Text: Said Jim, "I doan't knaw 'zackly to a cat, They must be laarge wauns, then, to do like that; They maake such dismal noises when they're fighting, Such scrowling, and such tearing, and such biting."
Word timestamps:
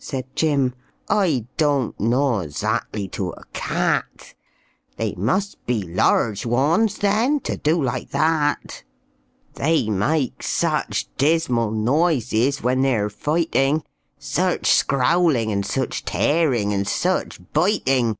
Said 0.00 0.34
Jim, 0.34 0.74
"I 1.08 1.46
doan't 1.56 2.00
knaw 2.00 2.42
'zackly 2.48 3.08
to 3.12 3.30
a 3.30 3.44
cat, 3.52 4.34
They 4.96 5.14
must 5.16 5.64
be 5.64 5.84
laarge 5.84 6.44
wauns, 6.44 6.98
then, 6.98 7.38
to 7.42 7.56
do 7.56 7.80
like 7.80 8.10
that; 8.10 8.82
They 9.54 9.86
maake 9.88 10.42
such 10.42 11.06
dismal 11.16 11.70
noises 11.70 12.64
when 12.64 12.82
they're 12.82 13.08
fighting, 13.10 13.84
Such 14.18 14.62
scrowling, 14.66 15.52
and 15.52 15.64
such 15.64 16.04
tearing, 16.04 16.72
and 16.74 16.84
such 16.88 17.38
biting." 17.52 18.16